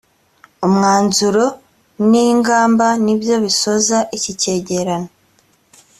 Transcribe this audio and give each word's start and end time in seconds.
umwanzuro 0.67 1.45
n 2.09 2.11
ingamba 2.29 2.87
nibyo 3.03 3.35
bisoza 3.43 3.97
iki 4.17 4.31
cyegeran 4.41 5.03